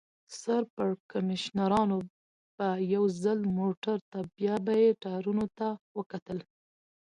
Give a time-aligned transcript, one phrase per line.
[0.41, 1.97] سر پړکمشرانو
[2.57, 6.39] به یو ځل موټر ته بیا به یې ټایرونو ته وکتل.